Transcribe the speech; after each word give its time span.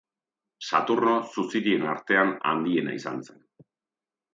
Saturno 0.67 1.13
suzirien 1.35 1.87
artean 1.93 2.35
handiena 2.55 3.01
izan 3.03 3.25
zen. 3.31 3.41